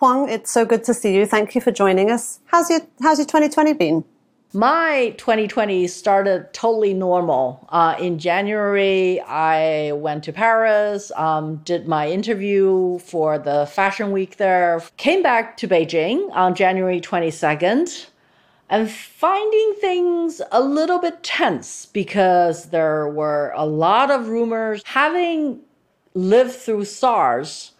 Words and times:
Huang, 0.00 0.30
it's 0.30 0.50
so 0.50 0.64
good 0.64 0.82
to 0.84 0.94
see 0.94 1.14
you. 1.14 1.26
Thank 1.26 1.54
you 1.54 1.60
for 1.60 1.70
joining 1.70 2.10
us. 2.10 2.40
How's 2.46 2.70
your 2.70 2.80
How's 3.02 3.18
your 3.18 3.26
2020 3.26 3.74
been? 3.74 4.04
My 4.54 5.14
2020 5.18 5.86
started 5.88 6.54
totally 6.54 6.94
normal. 6.94 7.68
Uh, 7.68 7.96
in 8.00 8.18
January, 8.18 9.20
I 9.20 9.92
went 9.92 10.24
to 10.24 10.32
Paris, 10.32 11.12
um, 11.16 11.56
did 11.66 11.86
my 11.86 12.08
interview 12.08 12.98
for 13.00 13.38
the 13.38 13.66
Fashion 13.66 14.10
Week 14.10 14.38
there, 14.38 14.82
came 14.96 15.22
back 15.22 15.58
to 15.58 15.68
Beijing 15.68 16.30
on 16.32 16.54
January 16.54 17.02
22nd, 17.02 18.06
and 18.70 18.90
finding 18.90 19.74
things 19.82 20.40
a 20.50 20.62
little 20.62 20.98
bit 20.98 21.22
tense 21.22 21.84
because 21.84 22.70
there 22.70 23.06
were 23.06 23.52
a 23.54 23.66
lot 23.66 24.10
of 24.10 24.28
rumors. 24.28 24.82
Having 24.86 25.60
lived 26.14 26.52
through 26.52 26.86
SARS, 26.86 27.72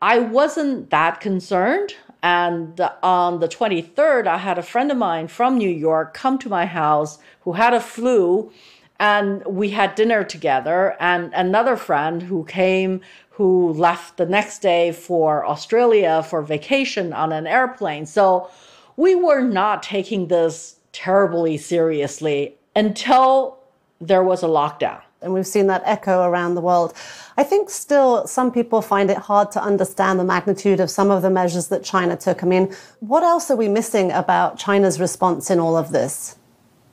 I 0.00 0.18
wasn't 0.18 0.90
that 0.90 1.20
concerned. 1.20 1.94
And 2.22 2.80
uh, 2.80 2.92
on 3.02 3.40
the 3.40 3.48
23rd, 3.48 4.26
I 4.26 4.38
had 4.38 4.58
a 4.58 4.62
friend 4.62 4.90
of 4.90 4.98
mine 4.98 5.28
from 5.28 5.56
New 5.56 5.70
York 5.70 6.14
come 6.14 6.38
to 6.38 6.48
my 6.48 6.66
house 6.66 7.18
who 7.42 7.52
had 7.52 7.74
a 7.74 7.80
flu, 7.80 8.52
and 8.98 9.44
we 9.46 9.70
had 9.70 9.94
dinner 9.94 10.24
together. 10.24 10.96
And 11.00 11.32
another 11.32 11.76
friend 11.76 12.22
who 12.22 12.44
came, 12.44 13.00
who 13.30 13.72
left 13.72 14.16
the 14.16 14.26
next 14.26 14.60
day 14.60 14.90
for 14.92 15.46
Australia 15.46 16.22
for 16.22 16.42
vacation 16.42 17.12
on 17.12 17.32
an 17.32 17.46
airplane. 17.46 18.06
So 18.06 18.50
we 18.96 19.14
were 19.14 19.42
not 19.42 19.82
taking 19.84 20.26
this 20.26 20.76
terribly 20.92 21.56
seriously 21.56 22.56
until 22.74 23.58
there 24.00 24.24
was 24.24 24.42
a 24.42 24.46
lockdown. 24.46 25.02
And 25.20 25.32
we've 25.32 25.46
seen 25.46 25.66
that 25.66 25.82
echo 25.84 26.22
around 26.24 26.54
the 26.54 26.60
world. 26.60 26.94
I 27.36 27.42
think 27.42 27.70
still 27.70 28.26
some 28.26 28.52
people 28.52 28.82
find 28.82 29.10
it 29.10 29.18
hard 29.18 29.50
to 29.52 29.62
understand 29.62 30.20
the 30.20 30.24
magnitude 30.24 30.80
of 30.80 30.90
some 30.90 31.10
of 31.10 31.22
the 31.22 31.30
measures 31.30 31.68
that 31.68 31.82
China 31.82 32.16
took. 32.16 32.42
I 32.42 32.46
mean, 32.46 32.74
what 33.00 33.22
else 33.22 33.50
are 33.50 33.56
we 33.56 33.68
missing 33.68 34.12
about 34.12 34.58
China's 34.58 35.00
response 35.00 35.50
in 35.50 35.58
all 35.58 35.76
of 35.76 35.90
this? 35.90 36.36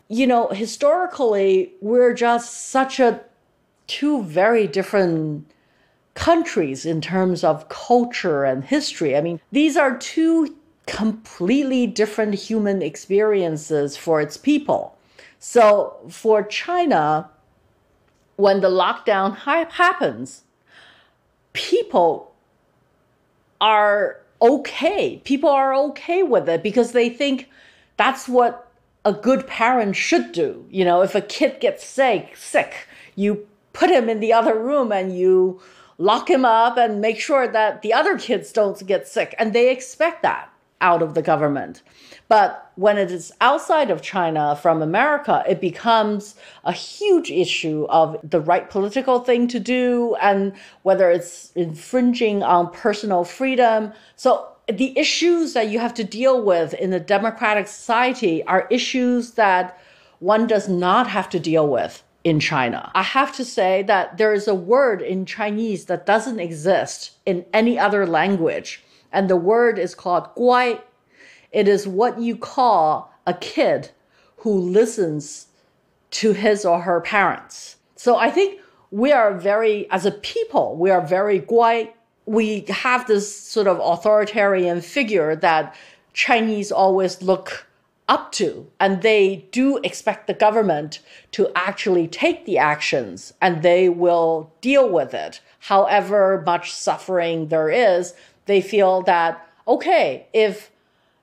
You 0.07 0.27
know, 0.27 0.47
historically, 0.49 1.73
we're 1.81 2.13
just 2.13 2.69
such 2.69 2.99
a 2.99 3.21
two 3.87 4.23
very 4.23 4.67
different 4.67 5.49
countries 6.15 6.85
in 6.85 7.01
terms 7.01 7.43
of 7.43 7.69
culture 7.69 8.43
and 8.43 8.63
history. 8.63 9.15
I 9.15 9.21
mean, 9.21 9.39
these 9.51 9.77
are 9.77 9.97
two 9.97 10.55
completely 10.87 11.87
different 11.87 12.35
human 12.35 12.81
experiences 12.81 13.97
for 13.97 14.21
its 14.21 14.37
people. 14.37 14.97
So 15.39 15.97
for 16.09 16.43
China, 16.43 17.29
when 18.35 18.61
the 18.61 18.69
lockdown 18.69 19.37
happens, 19.37 20.43
people 21.53 22.33
are 23.61 24.19
okay. 24.41 25.21
People 25.23 25.49
are 25.49 25.73
okay 25.73 26.23
with 26.23 26.49
it 26.49 26.61
because 26.61 26.91
they 26.91 27.09
think 27.09 27.49
that's 27.97 28.27
what 28.27 28.71
a 29.05 29.13
good 29.13 29.47
parent 29.47 29.95
should 29.95 30.31
do. 30.31 30.65
You 30.69 30.83
know, 30.83 31.01
if 31.01 31.15
a 31.15 31.21
kid 31.21 31.59
gets 31.59 31.85
sick, 31.85 32.35
sick, 32.35 32.87
you 33.15 33.47
put 33.73 33.89
him 33.89 34.09
in 34.09 34.19
the 34.19 34.33
other 34.33 34.57
room 34.57 34.91
and 34.91 35.17
you 35.17 35.61
lock 35.97 36.29
him 36.29 36.43
up 36.43 36.77
and 36.77 36.99
make 36.99 37.19
sure 37.19 37.47
that 37.47 37.81
the 37.81 37.93
other 37.93 38.17
kids 38.17 38.51
don't 38.51 38.85
get 38.85 39.07
sick. 39.07 39.33
And 39.39 39.53
they 39.53 39.71
expect 39.71 40.23
that 40.23 40.49
out 40.81 41.01
of 41.01 41.13
the 41.13 41.21
government. 41.21 41.81
But 42.27 42.71
when 42.75 42.97
it 42.97 43.11
is 43.11 43.31
outside 43.39 43.89
of 43.89 44.01
China 44.01 44.55
from 44.55 44.81
America, 44.81 45.43
it 45.47 45.61
becomes 45.61 46.35
a 46.63 46.71
huge 46.71 47.31
issue 47.31 47.85
of 47.89 48.17
the 48.23 48.41
right 48.41 48.69
political 48.69 49.19
thing 49.19 49.47
to 49.49 49.59
do 49.59 50.15
and 50.21 50.53
whether 50.83 51.09
it's 51.09 51.51
infringing 51.53 52.43
on 52.43 52.71
personal 52.71 53.23
freedom. 53.23 53.93
So 54.15 54.47
the 54.67 54.97
issues 54.97 55.53
that 55.53 55.69
you 55.69 55.79
have 55.79 55.93
to 55.95 56.03
deal 56.03 56.41
with 56.41 56.73
in 56.73 56.91
a 56.93 56.99
democratic 56.99 57.67
society 57.67 58.43
are 58.45 58.67
issues 58.69 59.31
that 59.31 59.79
one 60.19 60.47
does 60.47 60.67
not 60.67 61.07
have 61.07 61.29
to 61.29 61.39
deal 61.39 61.67
with 61.67 62.03
in 62.23 62.39
China. 62.39 62.91
I 62.95 63.03
have 63.03 63.35
to 63.35 63.45
say 63.45 63.83
that 63.83 64.17
there 64.17 64.33
is 64.33 64.47
a 64.47 64.55
word 64.55 65.01
in 65.01 65.27
Chinese 65.27 65.85
that 65.85 66.07
doesn't 66.07 66.39
exist 66.39 67.11
in 67.25 67.45
any 67.53 67.77
other 67.77 68.07
language. 68.07 68.83
And 69.15 69.29
the 69.29 69.35
word 69.35 69.79
is 69.79 69.95
called 69.95 70.27
guai 70.35 70.81
it 71.55 71.69
is 71.69 71.87
what 71.87 72.19
you 72.19 72.35
call 72.35 73.13
a 73.25 73.33
kid 73.33 73.89
who 74.39 74.51
listens 74.59 75.47
to 76.11 76.33
his 76.33 76.65
or 76.65 76.81
her 76.81 76.99
parents. 76.99 77.77
So 77.95 78.17
I 78.17 78.29
think 78.29 78.59
we 78.91 79.13
are 79.13 79.33
very, 79.33 79.89
as 79.89 80.05
a 80.05 80.11
people, 80.11 80.75
we 80.75 80.91
are 80.91 80.99
very 80.99 81.39
guai. 81.39 81.93
We 82.25 82.65
have 82.67 83.07
this 83.07 83.33
sort 83.33 83.67
of 83.67 83.79
authoritarian 83.79 84.81
figure 84.81 85.33
that 85.37 85.73
Chinese 86.11 86.73
always 86.73 87.21
look 87.21 87.67
up 88.09 88.33
to. 88.33 88.67
And 88.81 89.01
they 89.01 89.47
do 89.51 89.77
expect 89.77 90.27
the 90.27 90.33
government 90.33 90.99
to 91.31 91.49
actually 91.55 92.09
take 92.09 92.45
the 92.45 92.57
actions 92.57 93.33
and 93.41 93.63
they 93.63 93.87
will 93.87 94.51
deal 94.59 94.89
with 94.89 95.13
it. 95.13 95.39
However 95.59 96.43
much 96.45 96.73
suffering 96.73 97.47
there 97.47 97.69
is, 97.69 98.13
they 98.45 98.61
feel 98.61 99.01
that, 99.03 99.47
okay, 99.67 100.27
if 100.33 100.71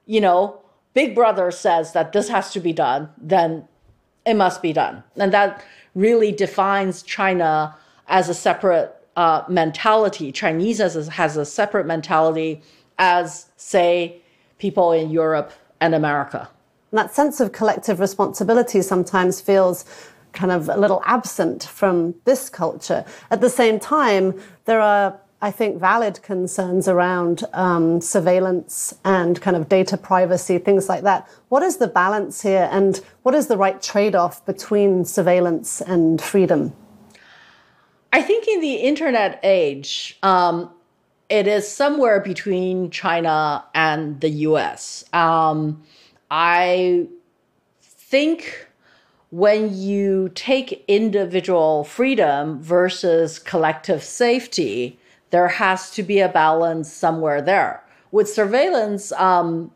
you 0.06 0.20
know, 0.20 0.60
Big 0.94 1.14
Brother 1.14 1.50
says 1.50 1.92
that 1.92 2.12
this 2.12 2.28
has 2.28 2.52
to 2.52 2.60
be 2.60 2.72
done, 2.72 3.08
then 3.16 3.66
it 4.26 4.34
must 4.34 4.62
be 4.62 4.72
done. 4.72 5.02
And 5.16 5.32
that 5.32 5.64
really 5.94 6.32
defines 6.32 7.02
China 7.02 7.76
as 8.08 8.28
a 8.28 8.34
separate 8.34 8.94
uh, 9.16 9.42
mentality. 9.48 10.32
Chinese 10.32 10.80
as 10.80 10.96
a, 10.96 11.10
has 11.10 11.36
a 11.36 11.44
separate 11.44 11.86
mentality 11.86 12.62
as, 12.98 13.46
say, 13.56 14.20
people 14.58 14.92
in 14.92 15.10
Europe 15.10 15.52
and 15.80 15.94
America. 15.94 16.48
And 16.90 16.98
that 16.98 17.14
sense 17.14 17.40
of 17.40 17.52
collective 17.52 18.00
responsibility 18.00 18.82
sometimes 18.82 19.40
feels 19.40 19.84
kind 20.32 20.52
of 20.52 20.68
a 20.68 20.76
little 20.76 21.02
absent 21.04 21.64
from 21.64 22.14
this 22.24 22.48
culture. 22.48 23.04
At 23.30 23.40
the 23.40 23.50
same 23.50 23.78
time, 23.78 24.40
there 24.64 24.80
are 24.80 25.18
I 25.44 25.50
think, 25.50 25.80
valid 25.80 26.22
concerns 26.22 26.86
around 26.86 27.42
um, 27.52 28.00
surveillance 28.00 28.94
and 29.04 29.40
kind 29.42 29.56
of 29.56 29.68
data 29.68 29.96
privacy, 29.96 30.58
things 30.58 30.88
like 30.88 31.02
that. 31.02 31.28
What 31.48 31.64
is 31.64 31.78
the 31.78 31.88
balance 31.88 32.42
here, 32.42 32.68
and 32.70 33.00
what 33.24 33.34
is 33.34 33.48
the 33.48 33.56
right 33.56 33.82
trade 33.82 34.14
off 34.14 34.46
between 34.46 35.04
surveillance 35.04 35.80
and 35.80 36.22
freedom? 36.22 36.72
I 38.12 38.22
think 38.22 38.46
in 38.46 38.60
the 38.60 38.74
internet 38.74 39.40
age, 39.42 40.16
um, 40.22 40.70
it 41.28 41.48
is 41.48 41.66
somewhere 41.66 42.20
between 42.20 42.90
China 42.90 43.64
and 43.74 44.20
the 44.20 44.30
US. 44.46 45.04
Um, 45.12 45.82
I 46.30 47.08
think 47.80 48.68
when 49.30 49.76
you 49.76 50.30
take 50.36 50.84
individual 50.86 51.82
freedom 51.82 52.62
versus 52.62 53.40
collective 53.40 54.04
safety, 54.04 55.00
there 55.32 55.48
has 55.48 55.90
to 55.90 56.02
be 56.02 56.20
a 56.20 56.28
balance 56.28 56.92
somewhere 56.92 57.42
there. 57.42 57.82
With 58.12 58.28
surveillance, 58.28 59.10
um, 59.12 59.72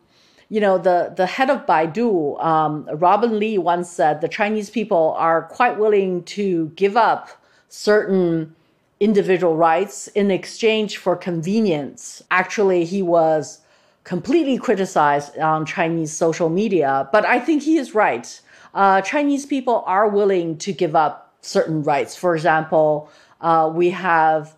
you 0.50 0.60
know, 0.60 0.76
the, 0.78 1.14
the 1.16 1.26
head 1.26 1.50
of 1.50 1.66
Baidu, 1.66 2.42
um, 2.44 2.88
Robin 2.92 3.38
Li, 3.38 3.56
once 3.58 3.90
said 3.90 4.20
the 4.20 4.28
Chinese 4.28 4.70
people 4.70 5.14
are 5.18 5.42
quite 5.42 5.78
willing 5.78 6.22
to 6.24 6.70
give 6.76 6.96
up 6.96 7.30
certain 7.70 8.54
individual 9.00 9.56
rights 9.56 10.08
in 10.08 10.30
exchange 10.30 10.98
for 10.98 11.16
convenience. 11.16 12.22
Actually, 12.30 12.84
he 12.84 13.00
was 13.00 13.60
completely 14.04 14.58
criticized 14.58 15.38
on 15.38 15.64
Chinese 15.64 16.12
social 16.12 16.50
media, 16.50 17.08
but 17.12 17.24
I 17.24 17.40
think 17.40 17.62
he 17.62 17.78
is 17.78 17.94
right. 17.94 18.40
Uh, 18.74 19.00
Chinese 19.00 19.46
people 19.46 19.82
are 19.86 20.06
willing 20.06 20.58
to 20.58 20.72
give 20.72 20.94
up 20.94 21.34
certain 21.40 21.82
rights. 21.82 22.14
For 22.14 22.34
example, 22.34 23.10
uh, 23.40 23.70
we 23.74 23.90
have 23.90 24.54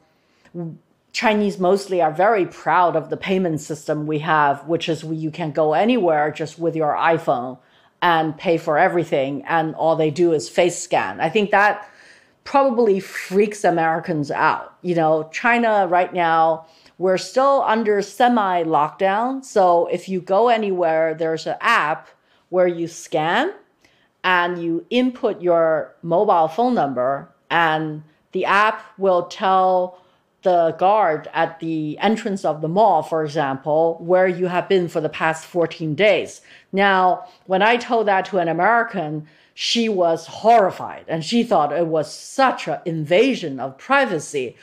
Chinese 1.19 1.59
mostly 1.59 2.01
are 2.01 2.13
very 2.13 2.47
proud 2.47 2.95
of 2.95 3.11
the 3.11 3.17
payment 3.17 3.61
system 3.61 4.07
we 4.07 4.21
have, 4.21 4.65
which 4.69 4.89
is 4.89 5.03
you 5.03 5.33
can 5.33 5.51
go 5.51 5.73
anywhere 5.73 6.31
just 6.31 6.61
with 6.61 6.77
your 6.77 6.95
iPhone 6.95 7.59
and 8.01 8.39
pay 8.39 8.57
for 8.57 8.79
everything, 8.79 9.45
and 9.47 9.75
all 9.75 9.97
they 9.97 10.13
do 10.13 10.33
is 10.33 10.49
face 10.49 10.79
scan. 10.79 11.21
I 11.21 11.29
think 11.29 11.51
that 11.51 11.91
probably 12.45 13.01
freaks 13.01 13.65
Americans 13.65 14.31
out. 14.31 14.77
You 14.83 14.95
know, 14.95 15.29
China 15.33 15.89
right 15.89 16.15
now, 16.15 16.67
we're 16.99 17.19
still 17.19 17.65
under 17.67 18.01
semi 18.01 18.63
lockdown. 18.63 19.45
So 19.45 19.89
if 19.89 20.09
you 20.09 20.21
go 20.21 20.51
anywhere, 20.51 21.15
there's 21.15 21.49
an 21.49 21.57
app 21.61 22.07
where 22.51 22.69
you 22.69 22.87
scan 22.87 23.55
and 24.23 24.63
you 24.63 24.87
input 24.89 25.43
your 25.43 25.97
mobile 26.01 26.47
phone 26.47 26.75
number, 26.77 27.29
and 27.51 28.05
the 28.31 28.45
app 28.45 28.85
will 28.99 29.27
tell 29.27 29.99
the 30.43 30.73
guard 30.79 31.29
at 31.35 31.59
the 31.61 31.99
entrance 31.99 32.45
of 32.45 32.61
the 32.61 32.69
mall, 32.69 33.03
for 33.03 33.25
example, 33.25 33.99
where 34.01 34.29
you 34.29 34.47
have 34.47 34.69
been 34.69 34.89
for 34.89 35.01
the 35.01 35.09
past 35.09 35.45
14 35.45 35.95
days. 35.95 36.41
Now, 36.73 37.27
when 37.47 37.63
I 37.63 37.77
told 37.77 38.07
that 38.07 38.25
to 38.27 38.39
an 38.39 38.49
American, 38.49 39.27
she 39.55 39.89
was 39.89 40.27
horrified 40.27 41.05
and 41.09 41.25
she 41.25 41.43
thought 41.43 41.73
it 41.73 41.87
was 41.87 42.13
such 42.13 42.69
an 42.69 42.79
invasion 42.85 43.59
of 43.59 43.77
privacy. 43.77 44.57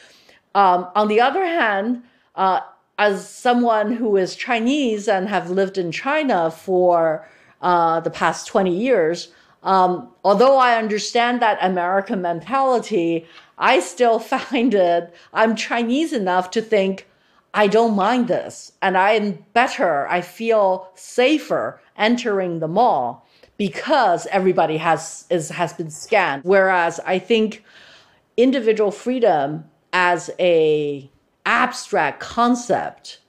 Um, 0.53 0.87
on 0.95 1.09
the 1.09 1.19
other 1.19 1.45
hand, 1.45 2.03
uh, 2.35 2.61
as 2.97 3.29
someone 3.29 3.91
who 3.91 4.15
is 4.15 4.35
Chinese 4.35 5.09
and 5.09 5.27
have 5.27 5.49
lived 5.49 5.77
in 5.77 5.91
China 5.91 6.49
for 6.49 7.27
uh, 7.61 7.99
the 7.99 8.09
past 8.09 8.47
20 8.47 8.73
years, 8.73 9.33
um, 9.65 10.09
although 10.23 10.57
I 10.57 10.77
understand 10.77 11.41
that 11.41 11.57
American 11.59 12.21
mentality, 12.21 13.27
I 13.57 13.79
still 13.79 14.19
find 14.33 14.73
it, 14.73 15.13
I'm 15.33 15.55
Chinese 15.55 16.13
enough 16.13 16.51
to 16.51 16.61
think, 16.61 17.09
I 17.53 17.67
don't 17.67 17.95
mind 17.95 18.27
this. 18.27 18.73
And 18.81 18.97
I'm 18.97 19.45
better, 19.53 20.07
I 20.07 20.21
feel 20.21 20.89
safer 20.93 21.81
entering 21.97 22.59
the 22.59 22.67
mall 22.67 23.27
because 23.57 24.27
everybody 24.27 24.77
has, 24.77 25.25
is, 25.29 25.49
has 25.49 25.73
been 25.73 25.89
scanned. 25.89 26.43
Whereas 26.43 26.99
I 27.05 27.19
think 27.19 27.63
individual 28.37 28.91
freedom 28.91 29.63
as 29.93 30.29
a 30.39 31.09
abstract 31.45 32.19
concept 32.19 33.19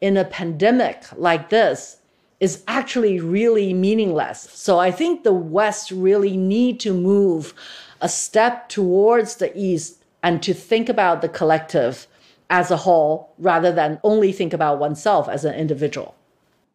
in 0.00 0.16
a 0.16 0.24
pandemic 0.24 1.04
like 1.16 1.50
this 1.50 1.98
is 2.40 2.62
actually 2.68 3.18
really 3.20 3.72
meaningless. 3.72 4.48
So 4.52 4.78
I 4.78 4.90
think 4.90 5.22
the 5.22 5.32
West 5.32 5.90
really 5.90 6.36
need 6.36 6.80
to 6.80 6.92
move 6.92 7.54
a 8.00 8.08
step 8.08 8.68
towards 8.68 9.36
the 9.36 9.56
East 9.58 10.04
and 10.22 10.42
to 10.42 10.52
think 10.52 10.88
about 10.88 11.22
the 11.22 11.28
collective 11.28 12.06
as 12.50 12.70
a 12.70 12.76
whole 12.76 13.32
rather 13.38 13.72
than 13.72 13.98
only 14.04 14.32
think 14.32 14.52
about 14.52 14.78
oneself 14.78 15.28
as 15.28 15.44
an 15.44 15.54
individual. 15.54 16.14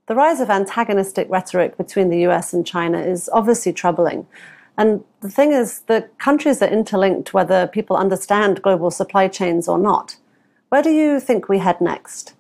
The 0.08 0.16
rise 0.16 0.42
of 0.42 0.50
antagonistic 0.50 1.28
rhetoric 1.30 1.78
between 1.78 2.10
the 2.10 2.26
US 2.28 2.54
and 2.54 2.66
China 2.66 3.00
is 3.00 3.30
obviously 3.32 3.72
troubling. 3.72 4.28
And 4.78 5.04
the 5.22 5.30
thing 5.30 5.52
is, 5.52 5.82
the 5.82 6.10
countries 6.18 6.62
are 6.62 6.68
interlinked 6.68 7.34
whether 7.34 7.68
people 7.68 7.96
understand 7.96 8.62
global 8.62 8.90
supply 8.90 9.28
chains 9.28 9.68
or 9.68 9.78
not. 9.78 10.18
Where 10.70 10.82
do 10.82 10.90
you 10.90 11.20
think 11.20 11.48
we 11.48 11.60
head 11.60 11.80
next? 11.82 12.34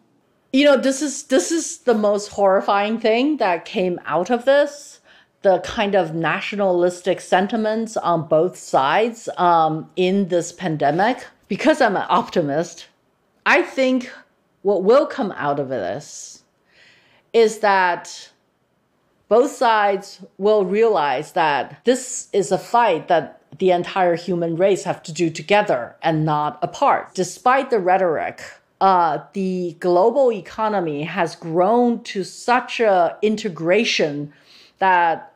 You 0.53 0.65
know, 0.65 0.77
this 0.77 1.01
is 1.01 1.23
this 1.23 1.51
is 1.51 1.79
the 1.79 1.93
most 1.93 2.27
horrifying 2.27 2.99
thing 2.99 3.37
that 3.37 3.63
came 3.63 3.99
out 4.05 4.29
of 4.29 4.45
this. 4.45 4.99
The 5.43 5.59
kind 5.59 5.95
of 5.95 6.13
nationalistic 6.13 7.21
sentiments 7.21 7.97
on 7.97 8.27
both 8.27 8.57
sides 8.57 9.29
um, 9.37 9.89
in 9.95 10.27
this 10.27 10.51
pandemic. 10.51 11.25
Because 11.47 11.81
I'm 11.81 11.95
an 11.95 12.05
optimist, 12.09 12.87
I 13.45 13.61
think 13.61 14.11
what 14.61 14.83
will 14.83 15.05
come 15.05 15.31
out 15.31 15.59
of 15.59 15.69
this 15.69 16.43
is 17.33 17.59
that 17.59 18.31
both 19.29 19.51
sides 19.51 20.19
will 20.37 20.65
realize 20.65 21.31
that 21.31 21.83
this 21.85 22.27
is 22.33 22.51
a 22.51 22.57
fight 22.57 23.07
that 23.07 23.41
the 23.57 23.71
entire 23.71 24.15
human 24.15 24.55
race 24.55 24.83
have 24.83 25.01
to 25.03 25.13
do 25.13 25.29
together 25.29 25.95
and 26.01 26.25
not 26.25 26.59
apart. 26.61 27.15
Despite 27.15 27.69
the 27.69 27.79
rhetoric, 27.79 28.41
uh, 28.81 29.23
the 29.33 29.77
global 29.79 30.31
economy 30.31 31.03
has 31.03 31.35
grown 31.35 32.03
to 32.03 32.23
such 32.23 32.79
a 32.79 33.15
integration 33.21 34.33
that 34.79 35.33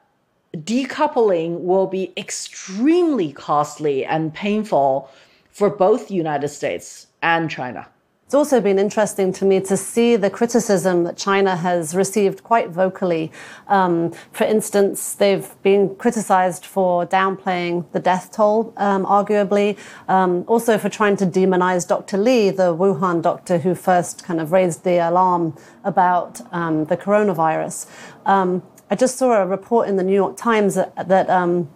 decoupling 0.55 1.61
will 1.61 1.85
be 1.85 2.11
extremely 2.17 3.31
costly 3.31 4.03
and 4.03 4.33
painful 4.33 5.09
for 5.51 5.69
both 5.69 6.09
United 6.09 6.47
States 6.47 7.07
and 7.21 7.49
China. 7.49 7.87
It's 8.25 8.33
also 8.33 8.59
been 8.59 8.79
interesting 8.79 9.31
to 9.33 9.45
me 9.45 9.59
to 9.59 9.77
see 9.77 10.15
the 10.15 10.31
criticism 10.31 11.03
that 11.03 11.15
China 11.15 11.55
has 11.55 11.95
received 11.95 12.43
quite 12.43 12.69
vocally. 12.69 13.31
Um, 13.67 14.13
for 14.31 14.45
instance, 14.45 15.13
they've 15.13 15.47
been 15.61 15.95
criticized 15.97 16.65
for 16.65 17.05
downplaying 17.05 17.85
the 17.91 17.99
death 17.99 18.31
toll, 18.31 18.73
um, 18.77 19.05
arguably, 19.05 19.77
um, 20.07 20.43
also 20.47 20.79
for 20.79 20.89
trying 20.89 21.17
to 21.17 21.27
demonize 21.27 21.87
Dr. 21.87 22.17
Li, 22.17 22.49
the 22.49 22.75
Wuhan 22.75 23.21
doctor 23.21 23.59
who 23.59 23.75
first 23.75 24.23
kind 24.23 24.41
of 24.41 24.51
raised 24.51 24.83
the 24.83 24.97
alarm 25.07 25.55
about 25.83 26.41
um, 26.51 26.85
the 26.85 26.97
coronavirus. 26.97 27.85
Um, 28.25 28.63
I 28.89 28.95
just 28.95 29.17
saw 29.17 29.33
a 29.33 29.45
report 29.45 29.87
in 29.87 29.97
the 29.97 30.03
New 30.03 30.15
York 30.15 30.35
Times 30.35 30.73
that, 30.73 31.07
that 31.07 31.29
um, 31.29 31.69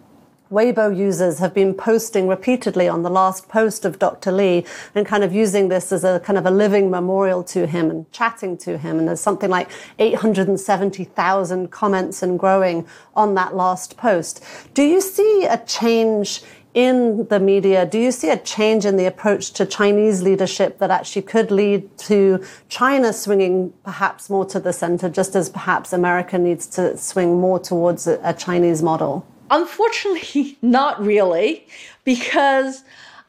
Weibo 0.52 0.98
users 0.98 1.38
have 1.38 1.54
been 1.54 1.76
posting 1.76 2.28
repeatedly 2.28 2.88
on 2.88 3.04
the 3.04 3.10
last 3.10 3.48
post 3.48 3.86
of 3.86 4.00
Dr. 4.00 4.32
Li 4.32 4.66
and 4.96 5.06
kind 5.06 5.24
of 5.24 5.32
using 5.32 5.68
this 5.68 5.92
as 5.92 6.04
a 6.04 6.20
kind 6.22 6.40
of 6.40 6.46
a 6.48 6.50
living 6.50 6.90
memorial 6.90 7.44
to 7.44 7.68
him 7.68 7.92
and 7.92 8.12
chatting 8.12 8.58
to 8.58 8.80
him. 8.80 8.98
And 8.98 9.08
there's 9.08 9.20
something 9.20 9.52
like 9.52 9.70
870,000 10.00 11.70
comments 11.70 12.24
and 12.24 12.40
growing 12.40 12.88
on 13.16 13.36
that 13.36 13.56
last 13.56 13.96
post. 13.96 14.44
Do 14.74 14.82
you 14.82 15.02
see 15.02 15.46
a 15.46 15.60
change 15.68 16.42
in 16.74 17.28
the 17.28 17.40
media? 17.40 17.86
Do 17.86 18.00
you 18.00 18.12
see 18.12 18.32
a 18.32 18.38
change 18.38 18.86
in 18.86 18.98
the 18.98 19.06
approach 19.06 19.52
to 19.52 19.68
Chinese 19.68 20.24
leadership 20.24 20.80
that 20.80 20.90
actually 20.90 21.24
could 21.24 21.52
lead 21.52 21.96
to 22.00 22.44
China 22.70 23.14
swinging 23.14 23.72
perhaps 23.84 24.32
more 24.32 24.46
to 24.46 24.60
the 24.60 24.74
center, 24.74 25.10
just 25.10 25.36
as 25.36 25.48
perhaps 25.48 25.94
America 25.94 26.40
needs 26.40 26.66
to 26.68 26.98
swing 26.98 27.40
more 27.40 27.60
towards 27.60 28.08
a, 28.08 28.34
Chinese 28.34 28.82
model? 28.82 29.28
Unfortunately, 29.50 30.58
not 30.62 31.04
really, 31.04 31.68
because 32.04 32.84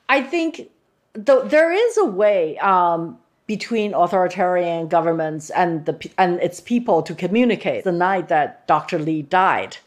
I 0.09 0.23
think 0.23 0.69
th- 1.15 1.45
there 1.47 1.73
is 1.73 1.99
a 1.99 2.05
way 2.05 2.59
um, 2.59 3.19
between 3.47 3.95
authoritarian 3.95 4.89
governments 4.89 5.51
and 5.51 5.85
the 5.87 6.11
and 6.19 6.41
its 6.41 6.61
people 6.61 7.03
to 7.03 7.15
communicate. 7.15 7.85
The 7.85 7.93
night 7.93 8.29
that 8.29 8.67
Dr. 8.67 8.99
Li 8.99 9.23
died, 9.23 9.79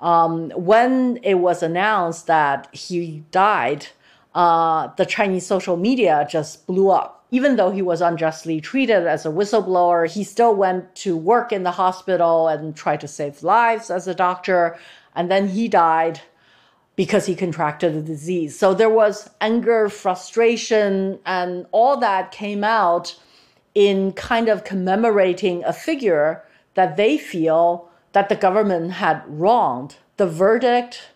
um, 0.00 0.50
when 0.50 1.18
it 1.22 1.34
was 1.34 1.62
announced 1.62 2.26
that 2.26 2.68
he 2.74 3.24
died, 3.30 3.86
uh, 4.34 4.88
the 4.96 5.06
Chinese 5.06 5.46
social 5.46 5.76
media 5.76 6.26
just 6.30 6.66
blew 6.66 6.90
up. 6.90 7.24
Even 7.32 7.56
though 7.56 7.70
he 7.70 7.82
was 7.82 8.00
unjustly 8.00 8.60
treated 8.60 9.06
as 9.06 9.24
a 9.24 9.28
whistleblower, 9.28 10.10
he 10.10 10.24
still 10.24 10.54
went 10.54 10.92
to 10.96 11.16
work 11.16 11.52
in 11.52 11.62
the 11.62 11.70
hospital 11.70 12.48
and 12.48 12.74
tried 12.74 13.00
to 13.00 13.08
save 13.08 13.42
lives 13.42 13.88
as 13.88 14.08
a 14.08 14.14
doctor 14.14 14.76
and 15.14 15.30
then 15.30 15.48
he 15.48 15.68
died 15.68 16.20
because 16.96 17.26
he 17.26 17.34
contracted 17.34 17.94
the 17.94 18.02
disease. 18.02 18.58
So 18.58 18.74
there 18.74 18.90
was 18.90 19.30
anger, 19.40 19.88
frustration, 19.88 21.18
and 21.24 21.66
all 21.72 21.96
that 21.98 22.30
came 22.30 22.62
out 22.62 23.18
in 23.74 24.12
kind 24.12 24.48
of 24.48 24.64
commemorating 24.64 25.64
a 25.64 25.72
figure 25.72 26.44
that 26.74 26.96
they 26.96 27.16
feel 27.16 27.88
that 28.12 28.28
the 28.28 28.36
government 28.36 28.92
had 28.92 29.22
wronged. 29.26 29.96
The 30.16 30.26
verdict 30.26 31.08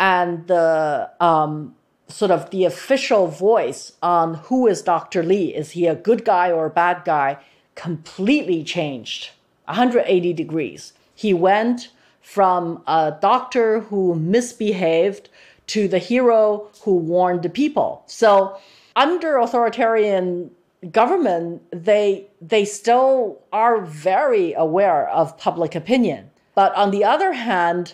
and 0.00 0.46
the 0.48 1.10
um, 1.20 1.76
sort 2.08 2.30
of 2.30 2.50
the 2.50 2.64
official 2.64 3.28
voice 3.28 3.92
on 4.02 4.34
who 4.34 4.66
is 4.66 4.82
Dr. 4.82 5.22
Li, 5.22 5.54
is 5.54 5.72
he 5.72 5.86
a 5.86 5.94
good 5.94 6.24
guy 6.24 6.50
or 6.50 6.66
a 6.66 6.70
bad 6.70 7.04
guy, 7.04 7.38
completely 7.74 8.64
changed 8.64 9.30
180 9.66 10.32
degrees. 10.32 10.92
He 11.14 11.32
went 11.32 11.90
from 12.24 12.82
a 12.86 13.14
doctor 13.20 13.80
who 13.80 14.14
misbehaved 14.14 15.28
to 15.66 15.86
the 15.86 15.98
hero 15.98 16.66
who 16.82 16.96
warned 16.96 17.42
the 17.42 17.50
people. 17.50 18.02
So 18.06 18.56
under 18.96 19.36
authoritarian 19.36 20.50
government, 20.90 21.62
they 21.70 22.26
they 22.40 22.64
still 22.64 23.42
are 23.52 23.82
very 23.82 24.54
aware 24.54 25.06
of 25.10 25.36
public 25.36 25.74
opinion. 25.74 26.30
But 26.54 26.74
on 26.74 26.92
the 26.92 27.04
other 27.04 27.34
hand, 27.34 27.92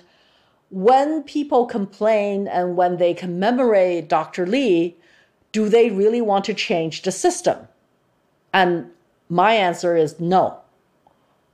when 0.71 1.25
people 1.25 1.67
complain 1.67 2.47
and 2.47 2.77
when 2.77 2.99
they 2.99 3.15
commemorate 3.15 4.09
Dr. 4.09 4.47
Li, 4.47 4.97
do 5.51 5.69
they 5.69 5.91
really 5.91 6.21
want 6.21 6.45
to 6.45 6.55
change 6.55 7.03
the 7.03 7.11
system? 7.11 7.67
And 8.53 8.91
my 9.29 9.55
answer 9.55 9.97
is 9.97 10.21
no. 10.21 10.61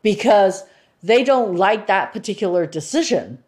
Because 0.02 0.64
they 1.02 1.24
don't 1.24 1.56
like 1.56 1.86
that 1.86 2.12
particular 2.12 2.66
decision, 2.66 3.42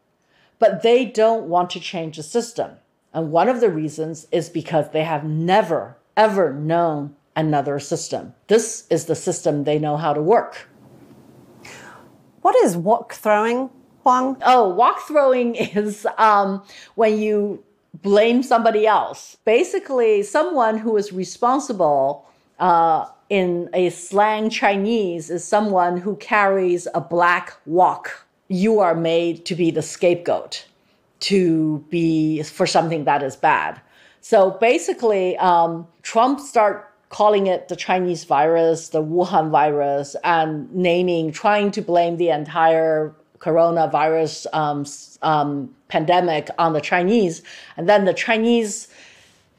but 0.58 0.82
they 0.82 1.04
don't 1.04 1.48
want 1.48 1.70
to 1.70 1.80
change 1.80 2.16
the 2.16 2.22
system. 2.22 2.72
And 3.12 3.32
one 3.32 3.48
of 3.48 3.60
the 3.60 3.70
reasons 3.70 4.26
is 4.30 4.48
because 4.48 4.90
they 4.90 5.04
have 5.04 5.24
never, 5.24 5.96
ever 6.16 6.52
known 6.52 7.16
another 7.34 7.78
system. 7.78 8.34
This 8.48 8.86
is 8.90 9.06
the 9.06 9.14
system 9.14 9.64
they 9.64 9.78
know 9.78 9.96
how 9.96 10.12
to 10.12 10.20
work. 10.20 10.68
What 12.42 12.56
is 12.64 12.76
wok 12.76 13.14
throwing, 13.14 13.70
Huang? 14.02 14.36
Oh, 14.44 14.68
wok 14.68 15.00
throwing 15.00 15.54
is 15.54 16.06
um, 16.18 16.62
when 16.94 17.18
you 17.18 17.64
blame 18.02 18.42
somebody 18.42 18.86
else. 18.86 19.36
Basically, 19.44 20.22
someone 20.22 20.78
who 20.78 20.96
is 20.96 21.12
responsible 21.12 22.26
uh, 22.58 23.06
in 23.28 23.68
a 23.74 23.90
slang 23.90 24.50
Chinese 24.50 25.30
is 25.30 25.44
someone 25.44 25.98
who 25.98 26.16
carries 26.16 26.88
a 26.94 27.00
black 27.00 27.54
wok. 27.66 28.26
You 28.48 28.80
are 28.80 28.94
made 28.94 29.44
to 29.46 29.54
be 29.54 29.70
the 29.70 29.82
scapegoat, 29.82 30.66
to 31.20 31.84
be 31.90 32.42
for 32.42 32.66
something 32.66 33.04
that 33.04 33.22
is 33.22 33.36
bad. 33.36 33.80
So 34.20 34.52
basically, 34.52 35.36
um, 35.38 35.86
Trump 36.02 36.40
start 36.40 36.92
calling 37.10 37.46
it 37.46 37.68
the 37.68 37.76
Chinese 37.76 38.24
virus, 38.24 38.90
the 38.90 39.02
Wuhan 39.02 39.50
virus, 39.50 40.16
and 40.24 40.72
naming, 40.74 41.32
trying 41.32 41.70
to 41.72 41.82
blame 41.82 42.16
the 42.16 42.30
entire 42.30 43.14
coronavirus 43.38 44.46
um, 44.52 44.84
um, 45.22 45.74
pandemic 45.88 46.48
on 46.58 46.72
the 46.72 46.80
Chinese. 46.80 47.42
And 47.76 47.88
then 47.88 48.04
the 48.04 48.14
Chinese 48.14 48.88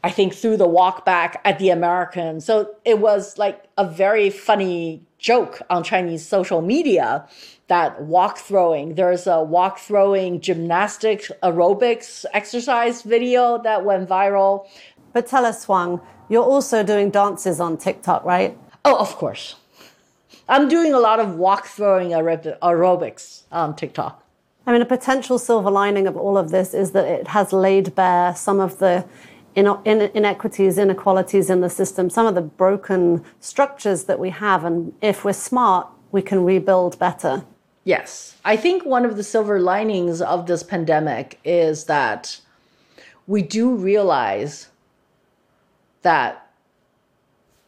I 0.04 0.10
think, 0.12 0.34
threw 0.34 0.56
the 0.56 0.68
wok 0.68 1.06
back 1.06 1.42
at 1.44 1.60
the 1.60 1.70
Americans. 1.70 2.46
So 2.46 2.76
it 2.86 3.00
was 3.00 3.38
like 3.38 3.66
a 3.78 3.86
very 3.86 4.30
funny 4.30 5.04
joke 5.18 5.62
on 5.70 5.84
Chinese 5.84 6.26
social 6.26 6.62
media 6.62 7.28
that 7.68 8.02
wok 8.02 8.38
throwing. 8.38 8.96
There's 8.96 9.28
a 9.28 9.44
wok 9.44 9.78
throwing 9.78 10.40
gymnastics 10.40 11.32
aerobics 11.44 12.26
exercise 12.34 13.02
video 13.02 13.62
that 13.64 13.84
went 13.84 14.08
viral. 14.08 14.68
But 15.12 15.28
tell 15.28 15.46
us, 15.46 15.66
Huang, 15.66 16.00
you're 16.30 16.44
also 16.44 16.82
doing 16.84 17.10
dances 17.10 17.60
on 17.60 17.78
TikTok, 17.78 18.24
right? 18.24 18.58
Oh, 18.86 18.98
of 18.98 19.16
course. 19.18 19.56
I'm 20.48 20.70
doing 20.70 20.94
a 20.94 21.00
lot 21.00 21.20
of 21.20 21.36
wok 21.36 21.66
throwing 21.66 22.10
aerobics 22.10 23.44
on 23.52 23.76
TikTok. 23.76 24.24
I 24.66 24.72
mean, 24.72 24.82
a 24.82 24.86
potential 24.86 25.40
silver 25.40 25.72
lining 25.72 26.08
of 26.08 26.16
all 26.16 26.38
of 26.38 26.52
this 26.52 26.74
is 26.74 26.92
that 26.92 27.06
it 27.06 27.28
has 27.28 27.52
laid 27.52 27.96
bare 27.96 28.36
some 28.36 28.60
of 28.60 28.80
the 28.80 29.06
inequities, 29.56 30.78
inequalities 30.78 31.50
in 31.50 31.62
the 31.62 31.70
system, 31.70 32.10
some 32.10 32.26
of 32.26 32.36
the 32.36 32.42
broken 32.42 33.24
structures 33.40 34.06
that 34.06 34.20
we 34.20 34.30
have. 34.30 34.64
And 34.66 34.94
if 35.02 35.24
we're 35.26 35.34
smart, 35.34 35.88
we 36.12 36.22
can 36.22 36.44
rebuild 36.44 36.98
better. 37.00 37.44
Yes. 37.84 38.36
I 38.46 38.56
think 38.56 38.86
one 38.86 39.06
of 39.06 39.18
the 39.18 39.24
silver 39.24 39.60
linings 39.60 40.22
of 40.22 40.48
this 40.48 40.64
pandemic 40.64 41.40
is 41.44 41.86
that 41.86 42.40
we 43.28 43.42
do 43.42 43.74
realize 43.76 44.70
that 46.02 46.50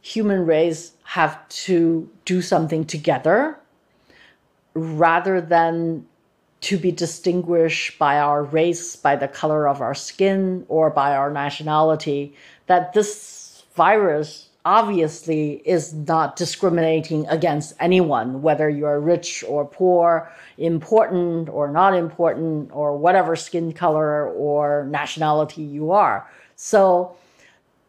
human 0.02 0.46
race 0.46 0.94
have 1.04 1.48
to 1.50 2.10
do 2.26 2.42
something 2.42 2.86
together 2.86 3.58
rather 4.74 5.42
than 5.42 6.06
to 6.62 6.78
be 6.78 6.92
distinguished 6.92 7.98
by 7.98 8.20
our 8.20 8.44
race, 8.44 8.96
by 8.96 9.16
the 9.16 9.28
color 9.28 9.68
of 9.68 9.82
our 9.82 9.96
skin, 9.96 10.66
or 10.70 10.90
by 10.90 11.16
our 11.16 11.32
nationality, 11.32 12.36
that 12.68 12.94
this 12.94 13.64
virus 13.76 14.50
obviously 14.64 15.54
is 15.66 15.92
not 15.94 16.36
discriminating 16.36 17.28
against 17.28 17.74
anyone, 17.80 18.44
whether 18.44 18.70
you're 18.70 19.00
rich 19.00 19.44
or 19.48 19.66
poor, 19.66 20.32
important 20.60 21.50
or 21.50 21.68
not 21.72 21.96
important, 21.96 22.70
or 22.72 22.96
whatever 22.96 23.36
skin 23.36 23.74
color 23.74 24.30
or 24.30 24.86
nationality 24.92 25.64
you 25.64 25.92
are. 25.92 26.30
So 26.56 27.16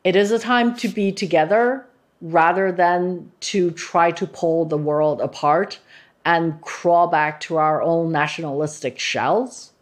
it 0.02 0.16
is 0.16 0.30
a 0.30 0.38
time 0.38 0.74
to 0.76 0.88
be 0.88 1.12
together 1.12 1.84
rather 2.22 2.72
than 2.72 3.30
to 3.40 3.70
try 3.72 4.10
to 4.12 4.26
pull 4.26 4.64
the 4.64 4.78
world 4.78 5.20
apart 5.20 5.78
and 6.24 6.60
crawl 6.60 7.06
back 7.08 7.40
to 7.40 7.56
our 7.56 7.82
own 7.82 8.12
nationalistic 8.12 8.98
shells. 8.98 9.72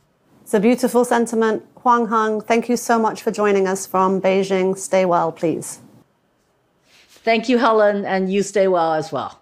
It's 0.42 0.54
a 0.54 0.60
beautiful 0.60 1.04
sentiment. 1.04 1.64
Huang 1.76 2.08
Heng, 2.08 2.40
thank 2.40 2.68
you 2.68 2.76
so 2.76 2.98
much 2.98 3.22
for 3.22 3.30
joining 3.30 3.66
us 3.66 3.86
from 3.86 4.20
Beijing. 4.20 4.76
Stay 4.76 5.04
well, 5.04 5.32
please. 5.32 5.80
Thank 7.22 7.48
you, 7.48 7.58
Helen, 7.58 8.04
and 8.04 8.32
you 8.32 8.42
stay 8.42 8.66
well 8.68 8.94
as 8.94 9.12
well. 9.12 9.39